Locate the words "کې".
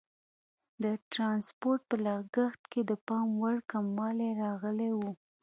2.71-2.81